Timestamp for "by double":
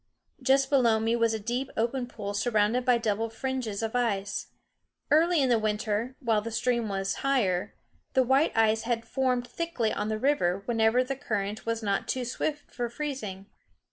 2.83-3.29